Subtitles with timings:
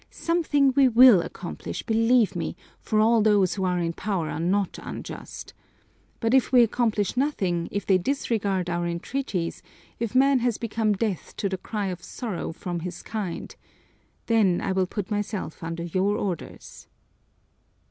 [0.09, 4.79] "Something we shall accomplish, believe me, for all those who are in power are not
[4.81, 5.53] unjust.
[6.19, 9.61] But if we accomplish nothing, if they disregard our entreaties,
[9.99, 13.55] if man has become deaf to the cry of sorrow from his kind,
[14.25, 16.87] then I will put myself under your orders!"